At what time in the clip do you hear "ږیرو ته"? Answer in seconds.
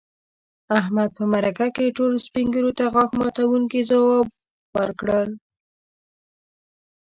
2.53-2.85